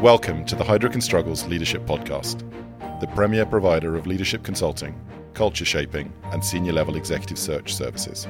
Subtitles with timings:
[0.00, 2.40] Welcome to the Heidrick Struggles Leadership Podcast,
[3.00, 4.98] the premier provider of leadership consulting,
[5.34, 8.26] culture shaping, and senior level executive search services.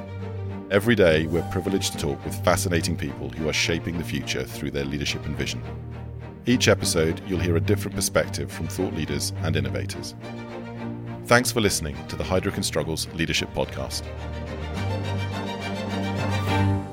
[0.73, 4.73] Every day, we're privileged to talk with fascinating people who are shaping the future through
[4.73, 5.63] their leadership and vision.
[6.45, 10.17] Each episode, you'll hear a different perspective from thought leaders and innovators.
[11.27, 14.03] Thanks for listening to the Heidrick Struggles Leadership Podcast.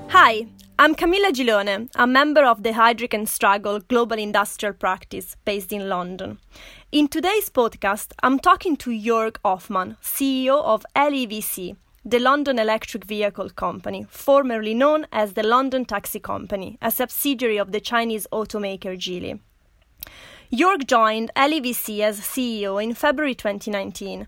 [0.09, 0.45] Hi,
[0.79, 5.89] I'm Camilla Gilone, a member of the Heidrick and Struggle Global Industrial Practice based in
[5.89, 6.37] London.
[6.91, 13.49] In today's podcast, I'm talking to Jörg Hofmann, CEO of LEVC, the London Electric Vehicle
[13.49, 19.39] Company, formerly known as the London Taxi Company, a subsidiary of the Chinese automaker Geely.
[20.53, 24.27] Jörg joined LEVC as CEO in February 2019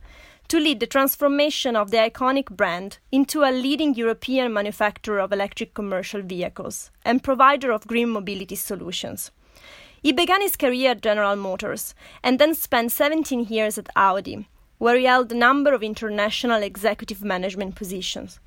[0.50, 5.76] to lead the transformation of the iconic brand into a leading European manufacturer of electric
[5.76, 9.32] commercial vehicles and provider of green mobility solutions.
[10.02, 14.48] He began his career at General Motors and then spent 17 years at Audi,
[14.80, 18.40] where he held a number of international executive management positions.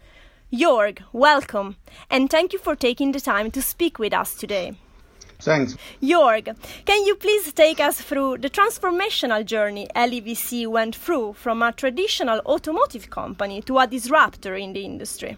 [0.52, 1.76] Jörg, welcome,
[2.10, 4.74] and thank you for taking the time to speak with us today.
[5.42, 5.76] Thanks.
[6.00, 11.72] Jörg, can you please take us through the transformational journey LEVC went through from a
[11.72, 15.36] traditional automotive company to a disruptor in the industry?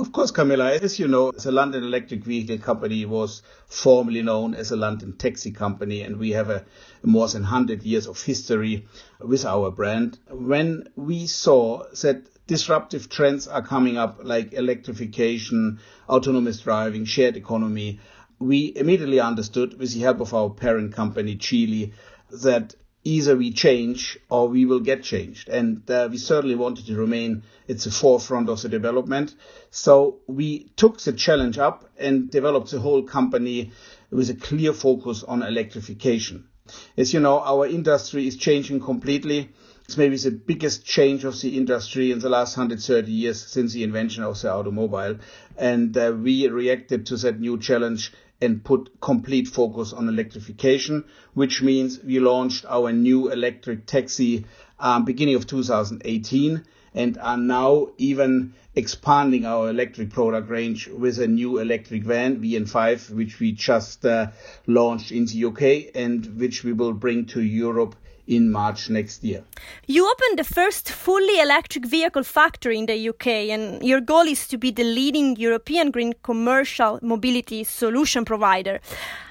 [0.00, 0.72] Of course, Camilla.
[0.72, 5.50] As you know, the London Electric Vehicle Company was formerly known as a London Taxi
[5.50, 6.64] Company, and we have a
[7.02, 8.86] more than 100 years of history
[9.20, 10.18] with our brand.
[10.30, 18.00] When we saw that disruptive trends are coming up like electrification, autonomous driving, shared economy,
[18.40, 21.92] we immediately understood with the help of our parent company, Geely,
[22.30, 22.74] that
[23.04, 25.48] either we change or we will get changed.
[25.48, 29.34] And uh, we certainly wanted to remain at the forefront of the development.
[29.70, 33.72] So we took the challenge up and developed the whole company
[34.10, 36.48] with a clear focus on electrification.
[36.96, 39.50] As you know, our industry is changing completely.
[39.90, 43.82] It's maybe the biggest change of the industry in the last 130 years since the
[43.82, 45.18] invention of the automobile.
[45.58, 51.60] And uh, we reacted to that new challenge and put complete focus on electrification, which
[51.60, 54.46] means we launched our new electric taxi
[54.78, 56.62] um, beginning of 2018
[56.94, 63.10] and are now even expanding our electric product range with a new electric van, VN5,
[63.10, 64.28] which we just uh,
[64.68, 67.96] launched in the UK and which we will bring to Europe
[68.26, 69.42] in March next year.
[69.86, 74.46] You opened the first fully electric vehicle factory in the UK, and your goal is
[74.48, 78.80] to be the leading European green commercial mobility solution provider.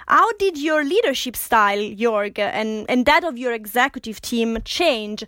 [0.09, 5.23] How did your leadership style, Jörg, and, and that of your executive team change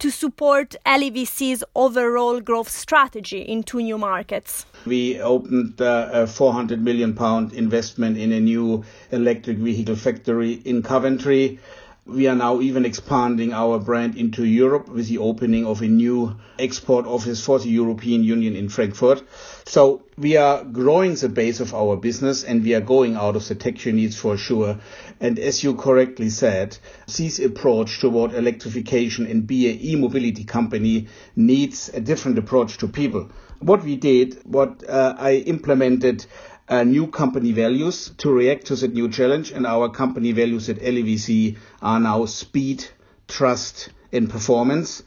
[0.00, 4.66] to support LEVC's overall growth strategy in two new markets?
[4.86, 10.82] We opened uh, a 400 million pound investment in a new electric vehicle factory in
[10.82, 11.60] Coventry.
[12.06, 16.36] We are now even expanding our brand into Europe with the opening of a new
[16.58, 19.22] export office for the European Union in Frankfurt.
[19.64, 23.48] So we are growing the base of our business and we are going out of
[23.48, 24.78] the tech needs for sure.
[25.18, 26.76] And as you correctly said,
[27.06, 33.30] this approach toward electrification and be a e-mobility company needs a different approach to people.
[33.60, 36.26] What we did, what uh, I implemented
[36.68, 39.52] uh, new company values to react to the new challenge.
[39.52, 42.84] And our company values at LEVC are now speed,
[43.28, 45.02] trust, and performance.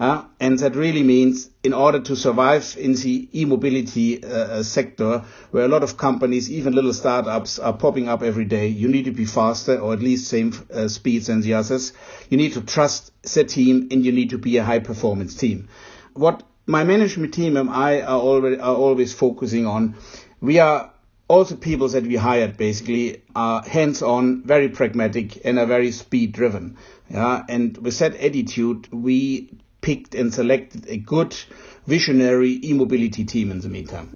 [0.00, 5.66] Uh, and that really means in order to survive in the e-mobility uh, sector, where
[5.66, 9.10] a lot of companies, even little startups, are popping up every day, you need to
[9.10, 11.92] be faster or at least same uh, speeds than the others.
[12.30, 15.68] You need to trust the team and you need to be a high performance team.
[16.14, 19.96] What my management team and I are already are always focusing on,
[20.40, 20.92] we are
[21.30, 26.76] all the people that we hired basically are hands-on, very pragmatic, and are very speed-driven.
[27.08, 29.48] Yeah, and with that attitude, we
[29.80, 31.36] picked and selected a good
[31.86, 34.12] visionary e-mobility team in the meantime.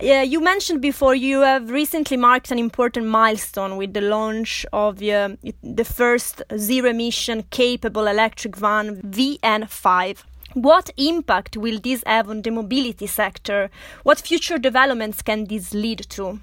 [0.00, 5.00] Yeah, you mentioned before you have recently marked an important milestone with the launch of
[5.00, 10.24] uh, the first zero-emission capable electric van VN5.
[10.54, 13.70] What impact will this have on the mobility sector?
[14.02, 16.40] What future developments can this lead to?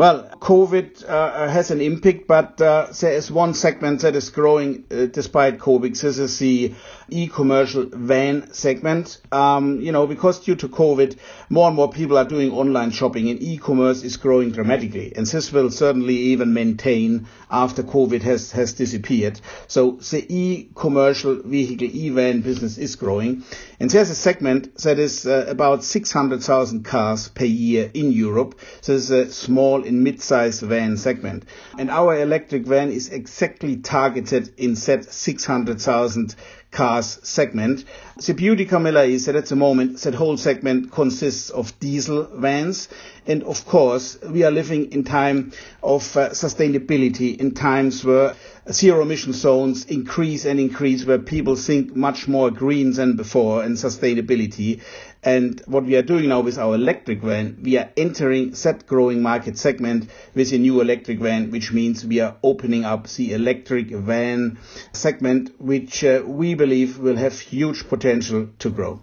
[0.00, 4.84] Well, COVID uh, has an impact, but uh, there is one segment that is growing
[4.90, 6.00] uh, despite COVID.
[6.00, 6.72] This is the
[7.10, 9.20] e-commercial van segment.
[9.30, 11.18] Um, you know, because due to COVID,
[11.50, 15.12] more and more people are doing online shopping and e-commerce is growing dramatically.
[15.14, 19.38] And this will certainly even maintain after COVID has, has disappeared.
[19.66, 23.44] So the e-commercial vehicle, e-van business is growing.
[23.78, 28.58] And there's a segment that is uh, about 600,000 cars per year in Europe.
[28.80, 31.44] So it's a small in mid-size van segment.
[31.76, 36.34] And our electric van is exactly targeted in that 600,000
[36.70, 37.84] cars segment.
[38.24, 42.88] The beauty, Camilla, is that at the moment that whole segment consists of diesel vans.
[43.26, 45.52] And of course, we are living in time
[45.82, 48.34] of uh, sustainability, in times where
[48.72, 53.76] zero emission zones increase and increase, where people think much more green than before and
[53.76, 54.80] sustainability.
[55.22, 59.22] And what we are doing now with our electric van, we are entering that growing
[59.22, 63.88] market segment with a new electric van, which means we are opening up the electric
[63.90, 64.58] van
[64.92, 69.00] segment, which uh, we believe will have huge potential to grow.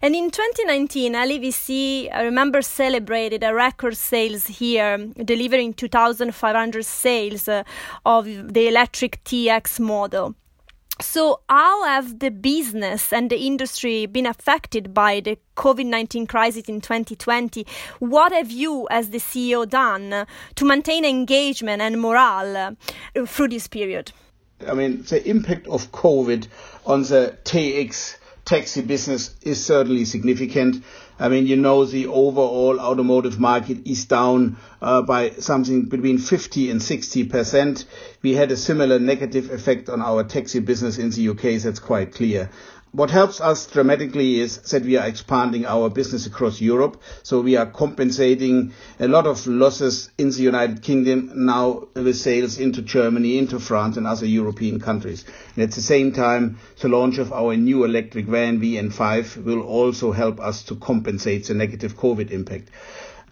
[0.00, 7.64] And in 2019, LEVC, I remember, celebrated a record sales here, delivering 2,500 sales uh,
[8.04, 10.34] of the electric TX model.
[11.00, 16.68] So, how have the business and the industry been affected by the COVID 19 crisis
[16.68, 17.66] in 2020?
[17.98, 22.56] What have you, as the CEO, done to maintain engagement and morale
[23.16, 24.12] uh, through this period?
[24.68, 26.46] I mean, the impact of COVID
[26.86, 30.84] on the TX taxi business is certainly significant.
[31.18, 36.70] I mean, you know, the overall automotive market is down uh, by something between 50
[36.70, 37.84] and 60 percent.
[38.22, 41.62] We had a similar negative effect on our taxi business in the UK.
[41.62, 42.50] That's quite clear.
[42.94, 47.00] What helps us dramatically is that we are expanding our business across Europe.
[47.22, 52.58] So we are compensating a lot of losses in the United Kingdom now with sales
[52.58, 55.24] into Germany, into France and other European countries.
[55.56, 60.12] And at the same time, the launch of our new electric van VN5 will also
[60.12, 62.68] help us to compensate the negative COVID impact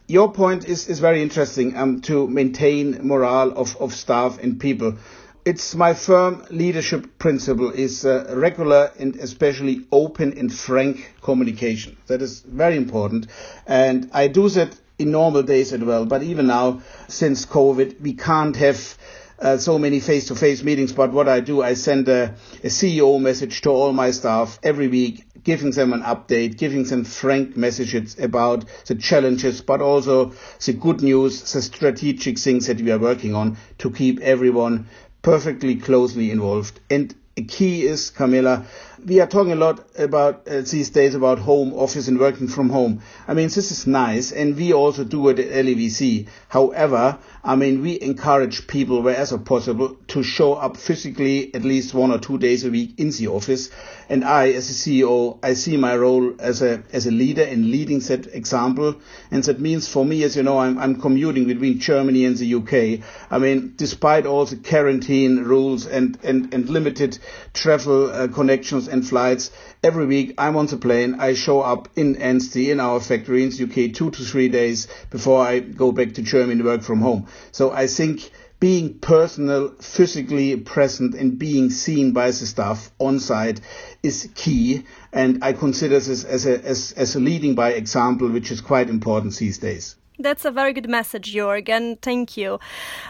[0.07, 4.97] your point is, is very interesting um, to maintain morale of, of staff and people
[5.45, 11.97] it's my firm leadership principle is uh, regular and especially open and frank communication.
[12.09, 13.27] That is very important.
[13.67, 16.05] And I do that in normal days as well.
[16.05, 18.99] But even now, since COVID, we can't have
[19.39, 20.93] uh, so many face-to-face meetings.
[20.93, 24.89] But what I do, I send a, a CEO message to all my staff every
[24.89, 30.33] week, giving them an update, giving them frank messages about the challenges, but also
[30.67, 34.87] the good news, the strategic things that we are working on to keep everyone
[35.23, 36.81] perfectly closely involved.
[36.91, 38.67] And a key is, Camilla,
[39.07, 42.69] we are talking a lot about uh, these days about home office and working from
[42.69, 43.03] home.
[43.27, 46.29] I mean, this is nice, and we also do it at LEVC.
[46.49, 52.11] However, I mean, we encourage people wherever possible to show up physically at least one
[52.11, 53.71] or two days a week in the office.
[54.09, 57.71] And I, as a CEO, I see my role as a as a leader in
[57.71, 58.97] leading that example.
[59.31, 62.55] And that means for me, as you know, I'm I'm commuting between Germany and the
[62.57, 63.05] UK.
[63.31, 67.19] I mean, despite all the quarantine rules and and and limited
[67.55, 69.51] travel uh, connections and flights.
[69.83, 71.17] Every week I'm on the plane.
[71.19, 74.89] I show up in Ansty in our factory in the UK two to three days
[75.11, 77.27] before I go back to Germany to work from home.
[77.53, 83.61] So I think being personal, physically present and being seen by the staff on site
[84.03, 84.85] is key.
[85.13, 88.91] And I consider this as a, as, as a leading by example, which is quite
[88.91, 89.97] important these days.
[90.23, 92.01] That's a very good message, Jorgen.
[92.03, 92.59] Thank you.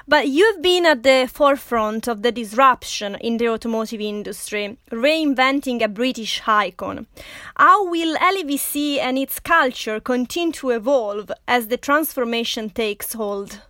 [0.07, 5.89] But you've been at the forefront of the disruption in the automotive industry, reinventing a
[5.89, 7.07] British icon.
[7.57, 13.61] How will LEVC and its culture continue to evolve as the transformation takes hold?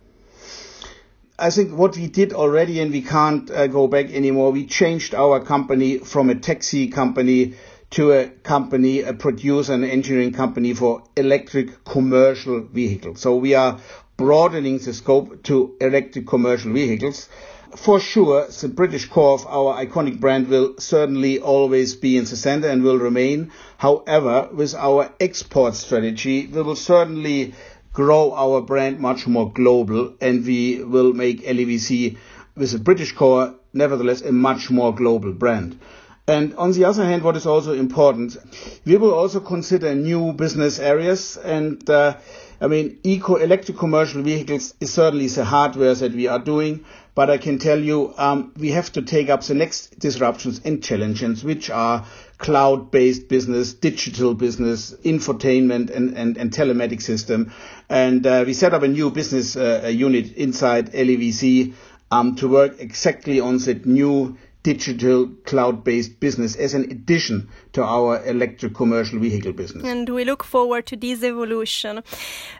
[1.39, 5.15] I think what we did already, and we can't uh, go back anymore, we changed
[5.15, 7.55] our company from a taxi company
[7.91, 13.19] to a company, a producer and engineering company for electric commercial vehicles.
[13.19, 13.79] So we are
[14.15, 17.27] broadening the scope to electric commercial vehicles.
[17.75, 22.35] For sure, the British core of our iconic brand will certainly always be in the
[22.35, 23.51] center and will remain.
[23.77, 27.53] However, with our export strategy, we will certainly
[27.93, 32.17] grow our brand much more global and we will make LEVC
[32.55, 35.77] with a British core, nevertheless, a much more global brand.
[36.31, 38.37] And on the other hand, what is also important,
[38.85, 41.35] we will also consider new business areas.
[41.35, 42.15] And uh,
[42.61, 46.85] I mean, eco electric commercial vehicles is certainly the hardware that we are doing.
[47.15, 50.81] But I can tell you, um, we have to take up the next disruptions and
[50.81, 52.05] challenges, which are
[52.37, 57.51] cloud-based business, digital business, infotainment, and, and, and telematic system.
[57.89, 61.73] And uh, we set up a new business uh, unit inside LEVC
[62.09, 68.23] um, to work exactly on that new digital cloud-based business as an addition to our
[68.25, 69.83] electric commercial vehicle business.
[69.83, 72.03] And we look forward to this evolution.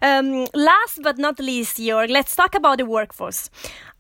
[0.02, 3.50] Um, last but not least, Jörg, let's talk about the workforce.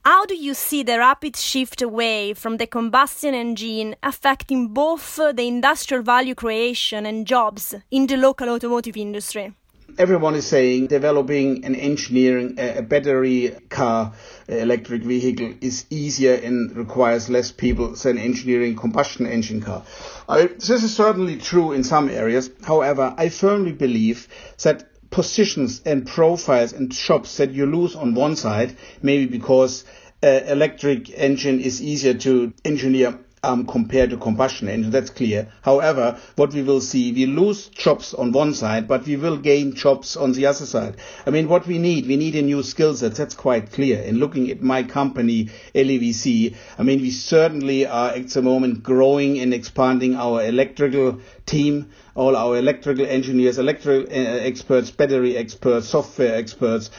[0.04, 5.44] How do you see the rapid shift away from the combustion engine affecting both the
[5.44, 9.54] industrial value creation and jobs in the local automotive industry?
[9.98, 14.14] Everyone is saying developing and engineering a battery car
[14.48, 19.84] electric vehicle is easier and requires less people than engineering combustion engine car.
[20.28, 22.50] I, this is certainly true in some areas.
[22.64, 24.28] However, I firmly believe
[24.64, 29.84] that positions and profiles and shops that you lose on one side, maybe because
[30.24, 34.92] uh, electric engine is easier to engineer um, compared to combustion engine.
[34.92, 35.52] That's clear.
[35.64, 39.74] However, what we will see, we lose jobs on one side, but we will gain
[39.74, 40.98] jobs on the other side.
[41.26, 43.16] I mean, what we need, we need a new skill set.
[43.16, 44.04] That's quite clear.
[44.04, 49.40] And looking at my company, LEVC, I mean, we certainly are at the moment growing
[49.40, 56.36] and expanding our electrical team, all our electrical engineers, electrical uh, experts, battery experts, software
[56.36, 56.92] experts.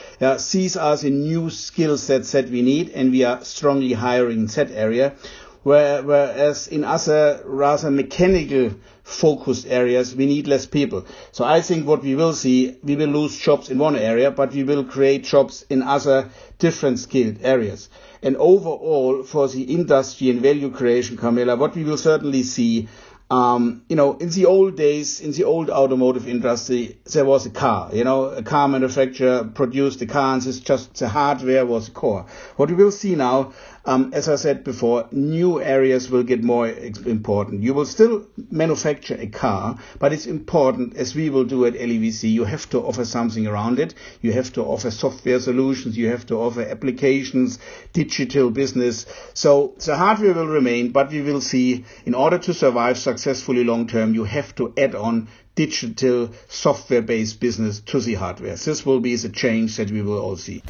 [0.51, 4.45] These are the new skill sets that we need, and we are strongly hiring in
[4.47, 5.15] that area
[5.63, 8.71] whereas in other rather mechanical
[9.03, 11.05] focused areas, we need less people.
[11.31, 14.53] So I think what we will see, we will lose jobs in one area, but
[14.53, 16.29] we will create jobs in other
[16.59, 17.89] different skilled areas.
[18.21, 22.87] And overall, for the industry and value creation, Camilla, what we will certainly see
[23.33, 27.49] um, you know, in the old days, in the old automotive industry, there was a
[27.49, 27.89] car.
[27.91, 31.93] You know, a car manufacturer produced the car, and it's just the hardware was the
[31.93, 32.27] core.
[32.57, 33.53] What we will see now,
[33.85, 37.63] um, as I said before, new areas will get more important.
[37.63, 42.31] You will still manufacture a car, but it's important, as we will do at LEVC,
[42.31, 43.93] you have to offer something around it.
[44.21, 45.97] You have to offer software solutions.
[45.97, 47.59] You have to offer applications,
[47.91, 49.05] digital business.
[49.33, 53.87] So the hardware will remain, but we will see, in order to survive successfully long
[53.87, 58.55] term, you have to add on digital software-based business to the hardware.
[58.55, 60.63] This will be the change that we will all see.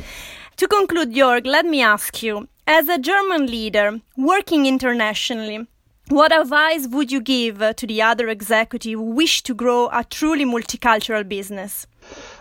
[0.57, 5.67] To conclude, Jörg, let me ask you, as a German leader working internationally,
[6.09, 10.45] what advice would you give to the other executive who wish to grow a truly
[10.45, 11.87] multicultural business?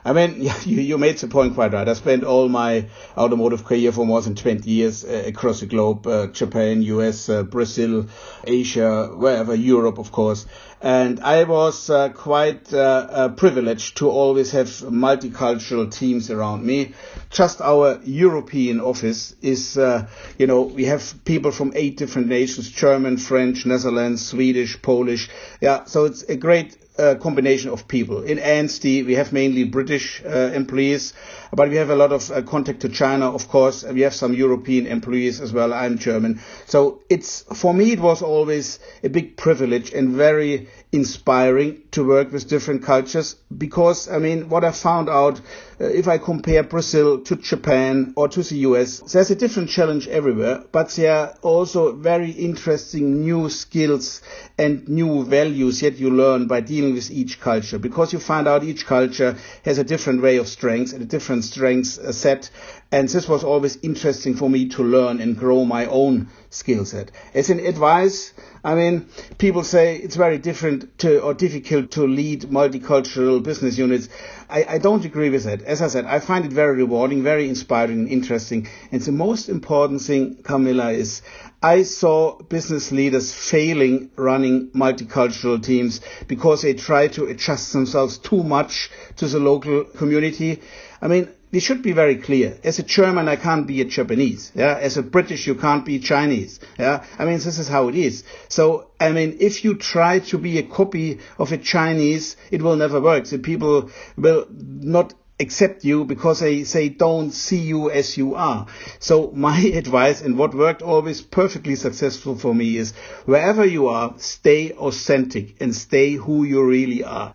[0.05, 1.89] I mean, you, you made the point quite right.
[1.89, 6.07] I spent all my automotive career for more than 20 years uh, across the globe,
[6.07, 8.07] uh, Japan, US, uh, Brazil,
[8.45, 10.47] Asia, wherever, Europe, of course.
[10.81, 16.95] And I was uh, quite uh, uh, privileged to always have multicultural teams around me.
[17.31, 23.17] Just our European office is, you know, we have people from eight different nations, German,
[23.17, 25.31] French, Netherlands, Swedish, Polish.
[25.61, 28.23] Yeah, so it's a great uh, combination of people.
[28.23, 31.15] In Ansty, we have mainly British uh, employees,
[31.53, 33.85] but we have a lot of uh, contact to China, of course.
[33.85, 35.73] We have some European employees as well.
[35.73, 36.41] I'm German.
[36.67, 42.31] So it's, for me, it was always a big privilege and very inspiring to work
[42.33, 45.41] with different cultures because, I mean, what I found out,
[45.81, 50.07] uh, if I compare Brazil to Japan or to the US, there's a different challenge
[50.09, 54.21] everywhere, but there are also very interesting new skills
[54.59, 58.65] and new values yet you learn by dealing with each culture because you find out
[58.65, 62.51] each culture has a different way of strengths and a different strengths uh, set
[62.93, 67.11] and this was always interesting for me to learn and grow my own skill set.
[67.35, 69.07] As an advice, I mean,
[69.39, 74.11] people say it's very different to or difficult to lead multicultural business units.
[74.51, 75.63] I, I don't agree with that.
[75.63, 78.69] As I said, I find it very rewarding, very inspiring and interesting.
[78.93, 81.23] And the most important thing, Camilla, is
[81.63, 88.43] I saw business leaders failing running multicultural teams because they try to adjust themselves too
[88.43, 90.61] much to the local community.
[91.01, 92.59] I mean, we should be very clear.
[92.65, 94.51] As a German, I can't be a Japanese.
[94.55, 94.77] Yeah.
[94.81, 96.59] As a British, you can't be Chinese.
[96.79, 97.05] Yeah.
[97.19, 98.25] I mean, this is how it is.
[98.49, 102.77] So, I mean, if you try to be a copy of a Chinese, it will
[102.77, 103.27] never work.
[103.27, 105.13] The people will not
[105.43, 108.67] accept you because they, they don't see you as you are.
[108.99, 112.93] So my advice and what worked always perfectly successful for me is
[113.27, 117.35] wherever you are, stay authentic and stay who you really are.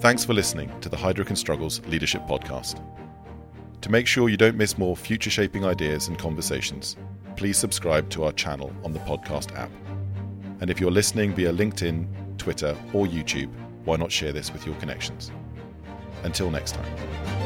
[0.00, 2.80] Thanks for listening to the Heidrick Struggles Leadership Podcast.
[3.82, 6.96] To make sure you don't miss more future shaping ideas and conversations,
[7.36, 9.70] please subscribe to our channel on the podcast app.
[10.60, 12.06] And if you're listening via LinkedIn,
[12.38, 13.50] Twitter, or YouTube,
[13.84, 15.30] why not share this with your connections?
[16.22, 17.37] Until next time.